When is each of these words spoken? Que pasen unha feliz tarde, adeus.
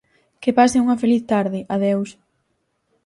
Que 0.41 0.51
pasen 0.59 0.83
unha 0.85 0.99
feliz 1.03 1.21
tarde, 1.33 1.59
adeus. 1.75 2.09